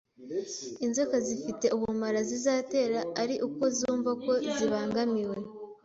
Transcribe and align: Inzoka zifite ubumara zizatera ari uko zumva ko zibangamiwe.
Inzoka 0.85 1.15
zifite 1.27 1.65
ubumara 1.75 2.19
zizatera 2.29 2.99
ari 3.21 3.35
uko 3.47 3.63
zumva 3.77 4.11
ko 4.23 4.31
zibangamiwe. 4.55 5.37